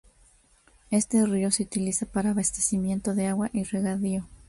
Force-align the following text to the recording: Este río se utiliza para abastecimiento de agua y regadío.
Este 0.89 1.23
río 1.27 1.51
se 1.51 1.61
utiliza 1.61 2.07
para 2.07 2.31
abastecimiento 2.31 3.13
de 3.13 3.27
agua 3.27 3.51
y 3.53 3.65
regadío. 3.65 4.25